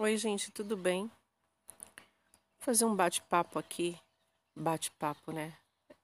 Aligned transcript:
Oi, 0.00 0.16
gente, 0.16 0.52
tudo 0.52 0.76
bem? 0.76 1.10
Vou 1.66 2.60
fazer 2.60 2.84
um 2.84 2.94
bate-papo 2.94 3.58
aqui. 3.58 3.98
Bate-papo, 4.54 5.32
né? 5.32 5.58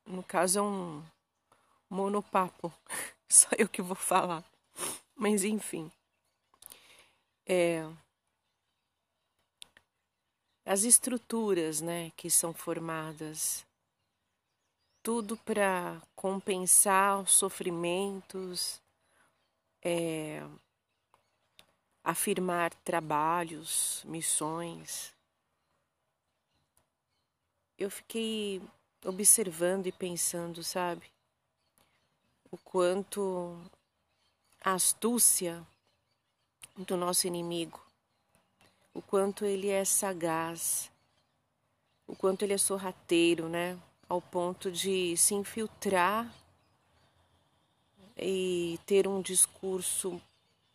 No 0.05 0.21
caso 0.21 0.59
é 0.59 0.63
um 0.63 1.01
monopapo. 1.89 2.75
Só 3.31 3.51
eu 3.57 3.69
que 3.69 3.81
vou 3.81 3.95
falar. 3.95 4.43
Mas 5.15 5.45
enfim. 5.45 5.93
É... 7.47 7.89
As 10.67 10.83
estruturas, 10.83 11.81
né, 11.81 12.11
que 12.17 12.29
são 12.29 12.53
formadas 12.53 13.65
tudo 15.05 15.37
para 15.37 16.03
compensar 16.17 17.21
os 17.21 17.31
sofrimentos, 17.31 18.83
é, 19.81 20.43
afirmar 22.05 22.75
trabalhos, 22.85 24.03
missões. 24.05 25.15
Eu 27.79 27.91
fiquei 27.91 28.63
observando 29.03 29.87
e 29.87 29.93
pensando, 29.93 30.63
sabe, 30.63 31.11
o 32.51 32.59
quanto 32.59 33.59
a 34.63 34.75
astúcia 34.75 35.67
do 36.77 36.97
nosso 36.97 37.27
inimigo, 37.27 37.81
o 38.93 39.01
quanto 39.01 39.45
ele 39.45 39.69
é 39.69 39.85
sagaz, 39.85 40.91
o 42.07 42.15
quanto 42.15 42.43
ele 42.43 42.53
é 42.53 42.59
sorrateiro, 42.59 43.49
né? 43.49 43.79
Ao 44.09 44.21
ponto 44.21 44.71
de 44.71 45.17
se 45.17 45.35
infiltrar 45.35 46.33
e 48.17 48.79
ter 48.87 49.09
um 49.09 49.23
discurso 49.23 50.21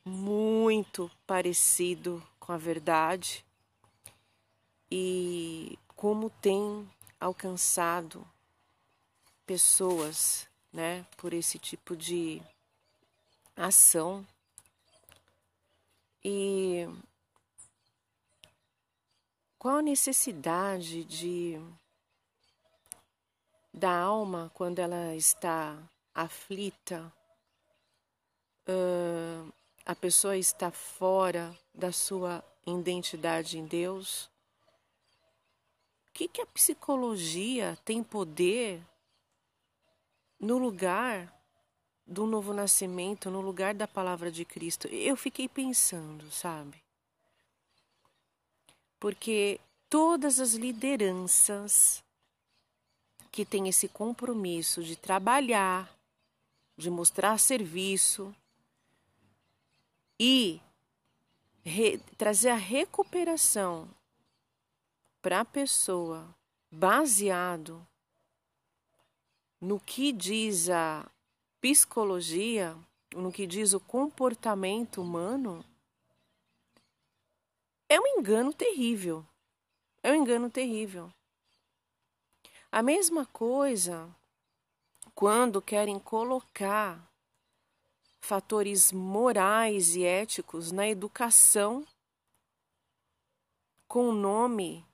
muito 0.09 1.09
parecido 1.25 2.21
com 2.39 2.51
a 2.51 2.57
verdade 2.57 3.45
e 4.91 5.77
como 5.95 6.29
tem 6.29 6.89
alcançado 7.19 8.27
pessoas, 9.45 10.47
né, 10.73 11.05
por 11.15 11.33
esse 11.33 11.59
tipo 11.59 11.95
de 11.95 12.41
ação. 13.55 14.25
E 16.23 16.87
qual 19.57 19.77
a 19.77 19.81
necessidade 19.81 21.03
de 21.03 21.59
da 23.73 23.97
alma 23.97 24.51
quando 24.53 24.79
ela 24.79 25.15
está 25.15 25.77
aflita, 26.13 27.13
uh, 28.67 29.53
a 29.89 29.95
pessoa 29.95 30.37
está 30.37 30.69
fora 30.69 31.57
da 31.73 31.91
sua 31.91 32.43
identidade 32.63 33.57
em 33.57 33.65
Deus? 33.65 34.29
O 36.07 36.13
que, 36.13 36.27
que 36.27 36.41
a 36.41 36.45
psicologia 36.45 37.75
tem 37.83 38.03
poder 38.03 38.85
no 40.39 40.59
lugar 40.59 41.35
do 42.05 42.27
novo 42.27 42.53
nascimento, 42.53 43.31
no 43.31 43.41
lugar 43.41 43.73
da 43.73 43.87
palavra 43.87 44.31
de 44.31 44.45
Cristo? 44.45 44.87
Eu 44.89 45.17
fiquei 45.17 45.49
pensando, 45.49 46.29
sabe? 46.29 46.77
Porque 48.99 49.59
todas 49.89 50.39
as 50.39 50.53
lideranças 50.53 52.03
que 53.31 53.43
têm 53.43 53.67
esse 53.67 53.87
compromisso 53.87 54.83
de 54.83 54.95
trabalhar, 54.95 55.91
de 56.77 56.91
mostrar 56.91 57.39
serviço, 57.39 58.31
e 60.19 60.61
trazer 62.17 62.49
a 62.49 62.55
recuperação 62.55 63.87
para 65.21 65.41
a 65.41 65.45
pessoa 65.45 66.35
baseado 66.71 67.85
no 69.61 69.79
que 69.79 70.11
diz 70.11 70.69
a 70.69 71.09
psicologia, 71.59 72.75
no 73.13 73.31
que 73.31 73.45
diz 73.45 73.73
o 73.73 73.79
comportamento 73.79 75.01
humano, 75.01 75.63
é 77.87 77.99
um 77.99 78.07
engano 78.19 78.53
terrível. 78.53 79.25
É 80.01 80.11
um 80.11 80.15
engano 80.15 80.49
terrível. 80.49 81.11
A 82.71 82.81
mesma 82.81 83.25
coisa 83.25 84.07
quando 85.13 85.61
querem 85.61 85.99
colocar 85.99 87.08
fatores 88.21 88.91
morais 88.91 89.95
e 89.95 90.03
éticos 90.03 90.71
na 90.71 90.87
educação 90.87 91.85
com 93.87 94.09
o 94.09 94.13
nome 94.13 94.85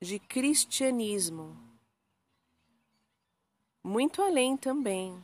de 0.00 0.18
cristianismo. 0.18 1.56
Muito 3.82 4.22
além 4.22 4.56
também, 4.56 5.22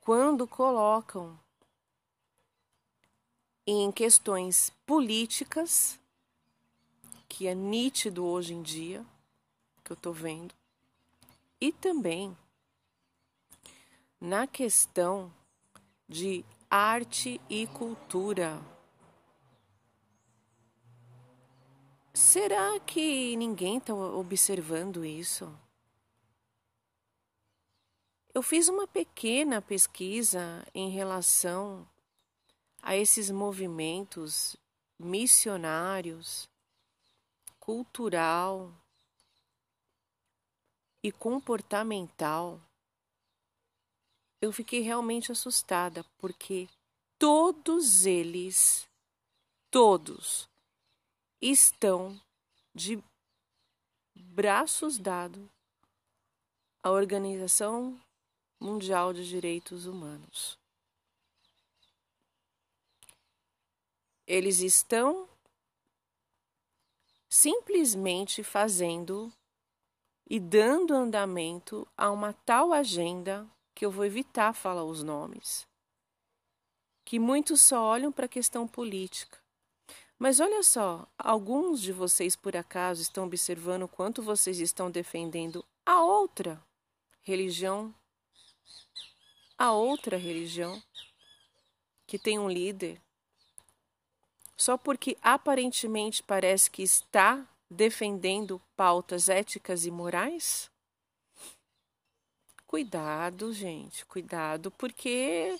quando 0.00 0.46
colocam 0.46 1.38
em 3.66 3.90
questões 3.90 4.70
políticas, 4.86 5.98
que 7.28 7.48
é 7.48 7.54
nítido 7.54 8.24
hoje 8.24 8.54
em 8.54 8.62
dia, 8.62 9.04
que 9.82 9.90
eu 9.90 9.94
estou 9.94 10.12
vendo, 10.12 10.54
e 11.60 11.72
também 11.72 12.36
na 14.20 14.46
questão 14.46 15.32
de 16.08 16.44
arte 16.70 17.40
e 17.48 17.66
cultura. 17.66 18.60
Será 22.12 22.78
que 22.80 23.36
ninguém 23.36 23.78
está 23.78 23.94
observando 23.94 25.04
isso? 25.04 25.52
Eu 28.32 28.42
fiz 28.42 28.68
uma 28.68 28.86
pequena 28.86 29.60
pesquisa 29.60 30.66
em 30.74 30.90
relação 30.90 31.88
a 32.82 32.96
esses 32.96 33.30
movimentos 33.30 34.56
missionários, 34.98 36.48
cultural 37.58 38.72
e 41.02 41.10
comportamental 41.10 42.60
eu 44.40 44.52
fiquei 44.52 44.80
realmente 44.80 45.32
assustada, 45.32 46.04
porque 46.18 46.68
todos 47.18 48.04
eles, 48.06 48.88
todos, 49.70 50.48
estão 51.40 52.20
de 52.74 53.02
braços 54.14 54.98
dados 54.98 55.48
à 56.82 56.90
Organização 56.90 57.98
Mundial 58.60 59.12
de 59.12 59.26
Direitos 59.28 59.86
Humanos. 59.86 60.58
Eles 64.26 64.60
estão 64.60 65.28
simplesmente 67.28 68.42
fazendo 68.42 69.32
e 70.28 70.40
dando 70.40 70.94
andamento 70.94 71.86
a 71.96 72.10
uma 72.10 72.32
tal 72.32 72.72
agenda 72.72 73.46
que 73.76 73.84
eu 73.84 73.90
vou 73.90 74.06
evitar 74.06 74.54
falar 74.54 74.84
os 74.84 75.02
nomes, 75.02 75.68
que 77.04 77.18
muitos 77.18 77.60
só 77.60 77.84
olham 77.84 78.10
para 78.10 78.24
a 78.24 78.28
questão 78.28 78.66
política. 78.66 79.38
Mas 80.18 80.40
olha 80.40 80.62
só, 80.62 81.06
alguns 81.18 81.82
de 81.82 81.92
vocês 81.92 82.34
por 82.34 82.56
acaso 82.56 83.02
estão 83.02 83.24
observando 83.26 83.86
quanto 83.86 84.22
vocês 84.22 84.60
estão 84.60 84.90
defendendo 84.90 85.62
a 85.84 86.02
outra 86.02 86.58
religião, 87.20 87.94
a 89.58 89.72
outra 89.72 90.16
religião 90.16 90.82
que 92.06 92.18
tem 92.18 92.38
um 92.38 92.48
líder, 92.48 92.98
só 94.56 94.78
porque 94.78 95.18
aparentemente 95.20 96.22
parece 96.22 96.70
que 96.70 96.82
está 96.82 97.46
defendendo 97.70 98.58
pautas 98.74 99.28
éticas 99.28 99.84
e 99.84 99.90
morais? 99.90 100.70
Cuidado, 102.66 103.52
gente, 103.52 104.04
cuidado, 104.06 104.72
porque 104.72 105.56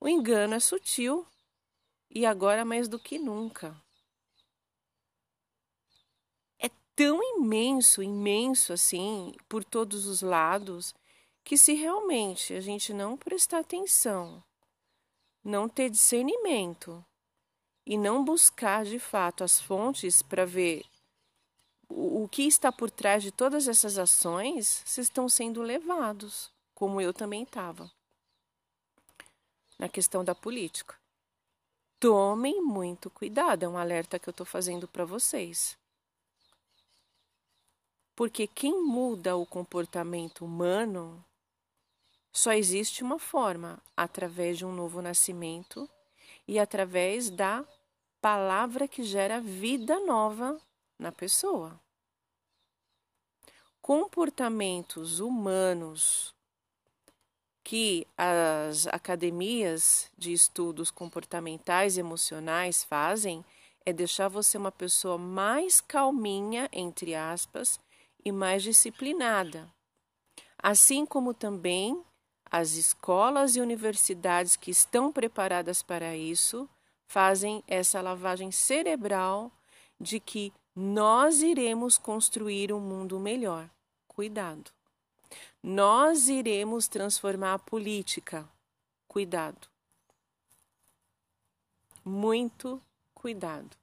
o 0.00 0.08
engano 0.08 0.54
é 0.54 0.60
sutil 0.60 1.26
e 2.10 2.24
agora 2.24 2.64
mais 2.64 2.88
do 2.88 2.98
que 2.98 3.18
nunca. 3.18 3.76
É 6.58 6.70
tão 6.94 7.22
imenso, 7.22 8.02
imenso 8.02 8.72
assim, 8.72 9.34
por 9.46 9.62
todos 9.62 10.06
os 10.06 10.22
lados, 10.22 10.94
que 11.44 11.58
se 11.58 11.74
realmente 11.74 12.54
a 12.54 12.60
gente 12.60 12.94
não 12.94 13.18
prestar 13.18 13.58
atenção, 13.58 14.42
não 15.44 15.68
ter 15.68 15.90
discernimento 15.90 17.04
e 17.84 17.98
não 17.98 18.24
buscar 18.24 18.86
de 18.86 18.98
fato 18.98 19.44
as 19.44 19.60
fontes 19.60 20.22
para 20.22 20.46
ver 20.46 20.86
o, 21.88 22.28
que 22.28 22.42
está 22.42 22.72
por 22.72 22.90
trás 22.90 23.22
de 23.22 23.30
todas 23.30 23.68
essas 23.68 23.98
ações, 23.98 24.82
vocês 24.84 25.06
estão 25.06 25.28
sendo 25.28 25.62
levados, 25.62 26.52
como 26.74 27.00
eu 27.00 27.12
também 27.12 27.42
estava, 27.42 27.90
na 29.78 29.88
questão 29.88 30.24
da 30.24 30.34
política. 30.34 30.96
tomem 31.98 32.60
muito 32.62 33.08
cuidado, 33.08 33.64
é 33.64 33.68
um 33.68 33.78
alerta 33.78 34.18
que 34.18 34.28
eu 34.28 34.32
estou 34.32 34.44
fazendo 34.44 34.86
para 34.86 35.04
vocês. 35.04 35.78
Porque 38.14 38.46
quem 38.46 38.82
muda 38.84 39.36
o 39.36 39.46
comportamento 39.46 40.44
humano 40.44 41.24
só 42.32 42.52
existe 42.52 43.02
uma 43.02 43.18
forma, 43.18 43.82
através 43.96 44.58
de 44.58 44.66
um 44.66 44.72
novo 44.74 45.00
nascimento 45.00 45.88
e 46.46 46.58
através 46.58 47.30
da 47.30 47.64
palavra 48.20 48.86
que 48.86 49.02
gera 49.02 49.40
vida 49.40 49.98
nova 50.00 50.60
na 50.98 51.12
pessoa. 51.12 51.80
Comportamentos 53.80 55.20
humanos 55.20 56.34
que 57.62 58.06
as 58.16 58.86
academias 58.86 60.10
de 60.16 60.32
estudos 60.32 60.90
comportamentais 60.90 61.96
e 61.96 62.00
emocionais 62.00 62.84
fazem 62.84 63.44
é 63.84 63.92
deixar 63.92 64.28
você 64.28 64.56
uma 64.56 64.72
pessoa 64.72 65.18
mais 65.18 65.80
calminha, 65.80 66.68
entre 66.72 67.14
aspas, 67.14 67.78
e 68.24 68.32
mais 68.32 68.62
disciplinada. 68.62 69.68
Assim 70.60 71.04
como 71.04 71.34
também 71.34 72.04
as 72.50 72.72
escolas 72.72 73.56
e 73.56 73.60
universidades 73.60 74.56
que 74.56 74.70
estão 74.70 75.12
preparadas 75.12 75.82
para 75.82 76.16
isso 76.16 76.68
fazem 77.06 77.62
essa 77.66 78.00
lavagem 78.00 78.50
cerebral 78.50 79.52
de 80.00 80.18
que 80.18 80.52
nós 80.78 81.40
iremos 81.40 81.96
construir 81.96 82.70
um 82.70 82.80
mundo 82.80 83.18
melhor. 83.18 83.70
Cuidado. 84.06 84.70
Nós 85.62 86.28
iremos 86.28 86.86
transformar 86.86 87.54
a 87.54 87.58
política. 87.58 88.46
Cuidado. 89.08 89.68
Muito 92.04 92.80
cuidado. 93.14 93.74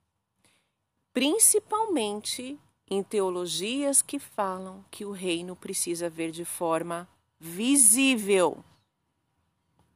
Principalmente 1.12 2.60
em 2.88 3.02
teologias 3.02 4.04
que 4.04 4.20
falam 4.20 4.86
que 4.92 5.04
o 5.04 5.12
reino 5.12 5.56
precisa 5.56 6.08
ver 6.08 6.30
de 6.30 6.46
forma 6.46 7.10
visível. 7.40 8.64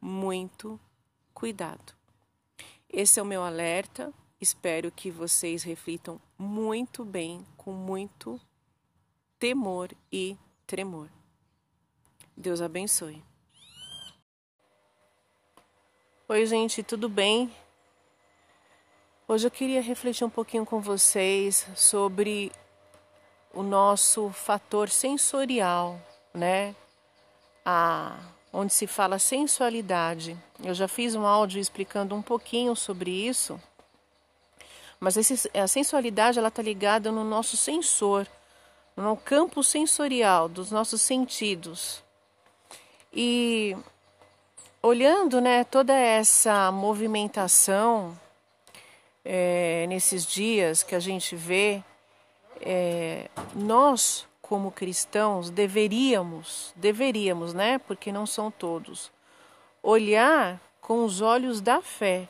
Muito 0.01 0.79
cuidado. 1.31 1.93
Esse 2.89 3.19
é 3.19 3.23
o 3.23 3.25
meu 3.25 3.43
alerta. 3.43 4.11
Espero 4.39 4.91
que 4.91 5.09
vocês 5.09 5.63
reflitam 5.63 6.21
muito 6.37 7.03
bem, 7.03 7.43
com 7.57 7.71
muito 7.71 8.39
temor 9.39 9.91
e 10.11 10.37
tremor. 10.67 11.09
Deus 12.35 12.61
abençoe. 12.61 13.23
Oi, 16.29 16.45
gente, 16.45 16.83
tudo 16.83 17.09
bem? 17.09 17.51
Hoje 19.27 19.47
eu 19.47 19.51
queria 19.51 19.81
refletir 19.81 20.23
um 20.23 20.29
pouquinho 20.29 20.65
com 20.65 20.79
vocês 20.79 21.65
sobre 21.75 22.51
o 23.51 23.63
nosso 23.63 24.29
fator 24.29 24.87
sensorial, 24.87 25.99
né? 26.31 26.75
A, 27.65 28.19
onde 28.53 28.71
se 28.71 28.85
fala 28.85 29.17
sensualidade. 29.17 30.37
Eu 30.63 30.75
já 30.75 30.87
fiz 30.87 31.15
um 31.15 31.25
áudio 31.25 31.59
explicando 31.59 32.13
um 32.13 32.21
pouquinho 32.21 32.75
sobre 32.75 33.09
isso, 33.09 33.59
mas 34.99 35.17
esse, 35.17 35.49
a 35.57 35.67
sensualidade 35.67 36.39
ela 36.39 36.47
está 36.47 36.61
ligada 36.61 37.11
no 37.11 37.23
nosso 37.23 37.55
sensor, 37.55 38.27
no 38.95 39.15
campo 39.15 39.63
sensorial 39.63 40.49
dos 40.49 40.71
nossos 40.71 41.01
sentidos. 41.01 42.03
E 43.13 43.75
olhando, 44.81 45.39
né, 45.39 45.63
toda 45.63 45.93
essa 45.93 46.71
movimentação 46.71 48.17
é, 49.23 49.85
nesses 49.87 50.25
dias 50.25 50.83
que 50.83 50.95
a 50.95 50.99
gente 50.99 51.35
vê 51.35 51.83
é, 52.61 53.29
nós, 53.53 54.25
como 54.41 54.71
cristãos, 54.71 55.49
deveríamos, 55.49 56.73
deveríamos, 56.75 57.53
né? 57.53 57.77
Porque 57.79 58.11
não 58.11 58.25
são 58.25 58.49
todos, 58.49 59.11
olhar 59.83 60.59
com 60.81 61.03
os 61.03 61.21
olhos 61.21 61.59
da 61.59 61.81
fé. 61.81 62.27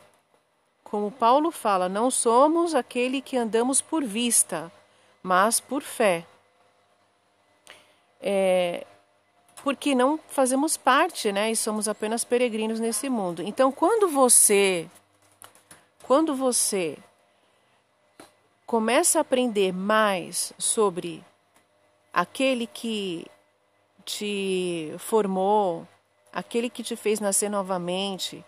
Como 0.89 1.12
Paulo 1.12 1.51
fala, 1.51 1.89
não 1.89 2.10
somos 2.10 2.74
aquele 2.74 3.22
que 3.22 3.36
andamos 3.36 3.81
por 3.81 4.06
vista, 4.06 4.72
mas 5.22 5.60
por 5.60 5.81
fé. 5.81 6.25
É, 8.22 8.88
porque 9.66 9.94
não 9.94 10.18
fazemos 10.30 10.78
parte, 10.78 11.30
né? 11.30 11.51
E 11.51 11.57
somos 11.57 11.89
apenas 11.89 12.24
peregrinos 12.24 12.80
nesse 12.80 13.10
mundo. 13.10 13.42
Então, 13.42 13.69
quando 13.69 14.07
você, 14.07 14.89
quando 16.04 16.34
você 16.34 16.98
começa 18.66 19.19
a 19.19 19.22
aprender 19.24 19.74
mais 19.74 20.54
sobre 20.57 21.22
aquele 22.13 22.66
que 22.66 23.28
te 24.06 24.95
formou, 25.00 25.86
aquele 26.31 26.69
que 26.69 26.81
te 26.81 26.95
fez 26.95 27.19
nascer 27.19 27.50
novamente, 27.50 28.42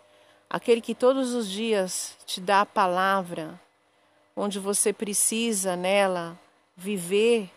aquele 0.50 0.82
que 0.82 0.96
todos 0.96 1.34
os 1.34 1.50
dias 1.50 2.18
te 2.26 2.42
dá 2.42 2.62
a 2.62 2.66
palavra, 2.66 3.60
onde 4.36 4.60
você 4.60 4.92
precisa 4.92 5.76
nela 5.76 6.38
viver, 6.76 7.52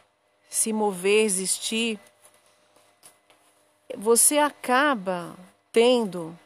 se 0.49 0.73
mover, 0.73 1.25
existir, 1.25 1.99
você 3.97 4.39
acaba 4.39 5.35
tendo 5.73 6.37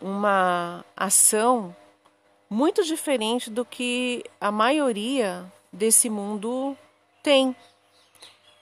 uma 0.00 0.84
ação 0.96 1.74
muito 2.50 2.84
diferente 2.84 3.50
do 3.50 3.64
que 3.64 4.24
a 4.40 4.50
maioria 4.50 5.50
desse 5.72 6.10
mundo 6.10 6.76
tem. 7.22 7.54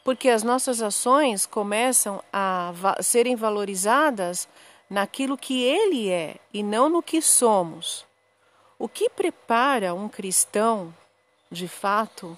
Porque 0.04 0.28
as 0.28 0.42
nossas 0.42 0.82
ações 0.82 1.46
começam 1.46 2.22
a 2.32 2.72
serem 3.00 3.36
valorizadas 3.36 4.48
naquilo 4.92 5.38
que 5.38 5.62
ele 5.62 6.10
é 6.10 6.36
e 6.52 6.62
não 6.62 6.86
no 6.86 7.02
que 7.02 7.22
somos. 7.22 8.04
O 8.78 8.86
que 8.86 9.08
prepara 9.08 9.94
um 9.94 10.06
cristão, 10.06 10.94
de 11.50 11.66
fato, 11.66 12.36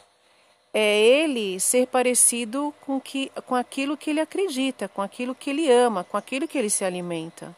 é 0.73 1.01
ele 1.01 1.59
ser 1.59 1.89
parecido 1.89 2.73
com, 2.83 3.01
que, 3.01 3.29
com 3.45 3.57
aquilo 3.57 3.97
que 3.97 4.11
ele 4.11 4.21
acredita, 4.21 4.89
com 4.89 5.03
aquilo 5.03 5.35
que 5.35 5.51
ele 5.51 5.69
ama, 5.69 6.05
com 6.05 6.17
aquilo 6.17 6.47
que 6.47 6.57
ele 6.57 6.71
se 6.71 6.85
alimenta. 6.85 7.57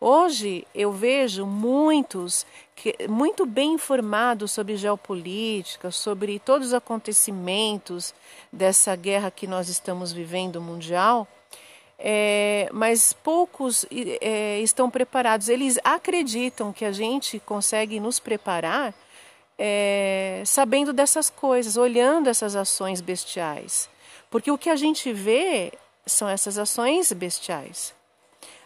Hoje 0.00 0.66
eu 0.74 0.90
vejo 0.90 1.46
muitos 1.46 2.44
que, 2.74 2.96
muito 3.08 3.46
bem 3.46 3.74
informados 3.74 4.50
sobre 4.50 4.76
geopolítica, 4.76 5.92
sobre 5.92 6.40
todos 6.40 6.68
os 6.68 6.74
acontecimentos 6.74 8.12
dessa 8.52 8.96
guerra 8.96 9.30
que 9.30 9.46
nós 9.46 9.68
estamos 9.68 10.12
vivendo 10.12 10.60
mundial, 10.60 11.26
é, 11.98 12.68
mas 12.72 13.12
poucos 13.12 13.84
é, 14.20 14.60
estão 14.60 14.88
preparados. 14.88 15.48
Eles 15.48 15.78
acreditam 15.82 16.72
que 16.72 16.84
a 16.84 16.92
gente 16.92 17.40
consegue 17.40 17.98
nos 17.98 18.20
preparar 18.20 18.94
é, 19.58 20.42
sabendo 20.46 20.92
dessas 20.92 21.28
coisas, 21.28 21.76
olhando 21.76 22.28
essas 22.28 22.54
ações 22.54 23.00
bestiais. 23.00 23.90
Porque 24.30 24.50
o 24.50 24.58
que 24.58 24.70
a 24.70 24.76
gente 24.76 25.12
vê 25.12 25.72
são 26.06 26.28
essas 26.28 26.56
ações 26.56 27.12
bestiais. 27.12 27.92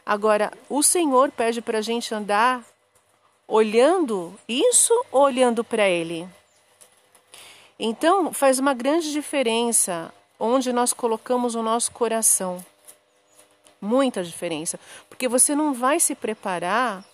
Agora, 0.05 0.53
o 0.69 0.83
Senhor 0.83 1.31
pede 1.31 1.63
para 1.63 1.79
a 1.79 1.83
gente 1.83 2.15
andar 2.15 2.63
olhando 3.49 4.39
isso 4.49 4.93
ou 5.11 5.23
olhando 5.23 5.65
para 5.65 5.89
Ele? 5.89 6.29
Então, 7.79 8.33
faz 8.33 8.59
uma 8.59 8.75
grande 8.75 9.11
diferença 9.13 10.13
onde 10.39 10.73
nós 10.73 10.93
colocamos 10.93 11.55
o 11.55 11.63
nosso 11.63 11.91
coração. 11.93 12.65
Muita 13.83 14.23
diferença. 14.23 14.79
Porque 15.09 15.27
você 15.27 15.57
não 15.57 15.75
vai 15.75 15.99
se 15.99 16.15
preparar 16.15 17.05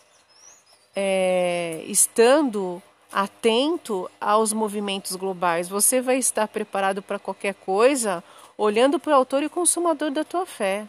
é, 0.95 1.83
estando 1.87 2.83
atento 3.11 4.11
aos 4.21 4.53
movimentos 4.53 5.17
globais. 5.17 5.69
Você 5.69 6.03
vai 6.03 6.19
estar 6.19 6.47
preparado 6.47 7.01
para 7.01 7.19
qualquer 7.19 7.55
coisa 7.55 8.23
olhando 8.57 8.99
para 8.99 9.13
o 9.13 9.17
autor 9.17 9.43
e 9.43 9.49
consumador 9.49 10.11
da 10.11 10.25
tua 10.25 10.45
fé. 10.45 10.87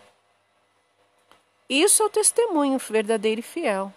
Isso 1.70 2.04
é 2.04 2.06
o 2.08 2.10
testemunho 2.10 2.78
verdadeiro 2.80 3.40
e 3.40 3.44
fiel. 3.44 3.94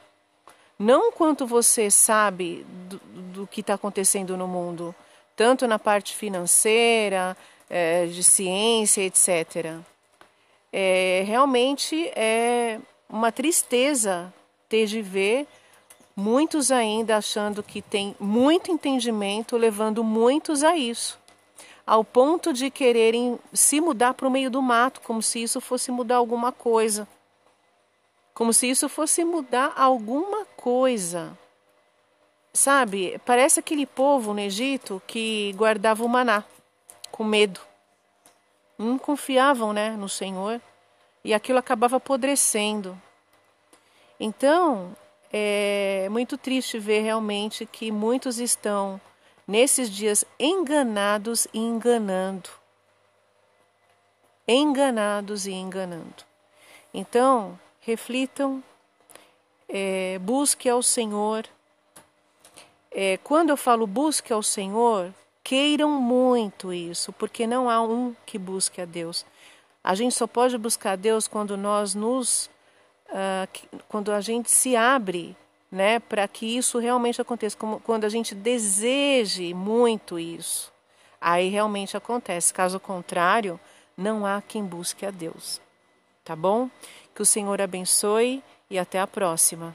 Não 0.79 1.11
quanto 1.11 1.47
você 1.47 1.91
sabe 1.91 2.65
do, 2.89 2.99
do 3.33 3.47
que 3.47 3.61
está 3.61 3.75
acontecendo 3.75 4.37
no 4.37 4.47
mundo, 4.47 4.95
tanto 5.35 5.67
na 5.67 5.79
parte 5.79 6.15
financeira, 6.15 7.37
é, 7.71 8.07
de 8.07 8.23
ciência, 8.23 9.03
etc. 9.03 9.81
É, 10.73 11.23
realmente 11.27 12.09
é 12.17 12.81
uma 13.09 13.31
tristeza 13.31 14.33
ter 14.69 14.87
de 14.87 15.03
ver 15.03 15.47
muitos 16.17 16.71
ainda 16.71 17.17
achando 17.17 17.63
que 17.63 17.83
tem 17.83 18.17
muito 18.19 18.71
entendimento, 18.71 19.57
levando 19.57 20.03
muitos 20.03 20.65
a 20.65 20.77
isso, 20.77 21.19
ao 21.87 22.03
ponto 22.03 22.53
de 22.53 22.71
quererem 22.71 23.39
se 23.53 23.81
mudar 23.81 24.15
para 24.15 24.27
o 24.27 24.31
meio 24.31 24.51
do 24.51 24.63
mato, 24.63 25.01
como 25.03 25.23
se 25.23 25.43
isso 25.43 25.61
fosse 25.61 25.91
mudar 25.91 26.17
alguma 26.17 26.53
coisa 26.53 27.07
como 28.35 28.53
se 28.53 28.69
isso 28.69 28.89
fosse 28.89 29.25
mudar 29.25 29.73
alguma 29.77 30.45
coisa. 30.57 31.37
sabe, 32.53 33.19
parece 33.25 33.61
aquele 33.61 33.87
povo 33.87 34.35
no 34.35 34.41
Egito 34.41 35.01
que 35.07 35.53
guardava 35.57 36.05
o 36.05 36.09
maná 36.09 36.45
com 37.11 37.25
medo. 37.25 37.61
Não 38.79 38.99
confiavam, 38.99 39.73
né, 39.73 39.91
no 39.91 40.09
Senhor 40.09 40.61
e 41.25 41.33
aquilo 41.33 41.59
acabava 41.59 41.97
apodrecendo. 41.97 43.01
Então, 44.19 44.97
é 45.33 46.09
muito 46.11 46.37
triste 46.37 46.79
ver 46.79 47.01
realmente 47.01 47.65
que 47.65 47.91
muitos 47.91 48.39
estão 48.39 49.01
nesses 49.47 49.91
dias 49.91 50.25
enganados 50.39 51.47
e 51.53 51.59
enganando. 51.59 52.51
Enganados 54.47 55.47
e 55.47 55.53
enganando. 55.53 56.25
Então, 56.93 57.59
reflitam, 57.81 58.63
é, 59.69 60.19
busque 60.19 60.69
ao 60.69 60.83
Senhor. 60.83 61.47
É, 62.91 63.17
quando 63.19 63.51
eu 63.51 63.57
falo 63.57 63.87
busque 63.87 64.33
ao 64.33 64.43
Senhor, 64.43 65.15
queiram 65.43 65.91
muito 65.91 66.73
isso, 66.73 67.13
porque 67.13 67.47
não 67.47 67.69
há 67.69 67.81
um 67.83 68.15
que 68.25 68.39
busque 68.39 68.81
a 68.81 68.85
Deus. 68.85 69.25
A 69.83 69.95
gente 69.95 70.15
só 70.15 70.27
pode 70.27 70.57
buscar 70.57 70.93
a 70.93 70.97
Deus 70.97 71.27
quando 71.27 71.57
nós 71.57 71.95
nos. 71.95 72.51
Uh, 73.09 73.79
quando 73.89 74.11
a 74.13 74.21
gente 74.21 74.51
se 74.51 74.75
abre 74.75 75.37
né, 75.71 75.99
para 75.99 76.29
que 76.29 76.47
isso 76.47 76.79
realmente 76.79 77.21
aconteça, 77.21 77.57
como, 77.57 77.81
quando 77.81 78.05
a 78.05 78.09
gente 78.09 78.35
deseje 78.35 79.55
muito 79.55 80.19
isso, 80.19 80.71
aí 81.21 81.49
realmente 81.49 81.97
acontece. 81.97 82.53
Caso 82.53 82.79
contrário, 82.79 83.59
não 83.97 84.25
há 84.27 84.43
quem 84.43 84.65
busque 84.65 85.07
a 85.07 85.11
Deus. 85.11 85.61
Tá 86.25 86.37
bom? 86.37 86.71
Que 87.15 87.23
o 87.23 87.27
Senhor 87.27 87.61
abençoe 87.61 88.43
e 88.71 88.79
até 88.79 89.01
a 89.01 89.07
próxima. 89.07 89.75